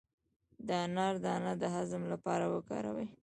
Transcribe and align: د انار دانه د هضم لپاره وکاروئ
د 0.67 0.69
انار 0.85 1.15
دانه 1.25 1.51
د 1.61 1.63
هضم 1.75 2.03
لپاره 2.13 2.45
وکاروئ 2.53 3.07